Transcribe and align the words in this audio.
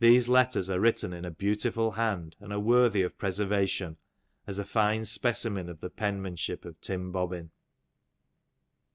These 0.00 0.28
letters 0.28 0.68
are 0.68 0.78
written 0.78 1.14
in 1.14 1.24
a 1.24 1.30
beautiful 1.30 1.92
hand, 1.92 2.36
and 2.40 2.52
are 2.52 2.60
worthy 2.60 3.00
of 3.00 3.16
preservation, 3.16 3.96
as 4.46 4.58
a 4.58 4.66
fine 4.66 5.06
specimen 5.06 5.70
of 5.70 5.80
the 5.80 5.88
penmanship 5.88 6.66
of 6.66 6.78
Tim 6.82 7.10
Bobbin. 7.10 7.50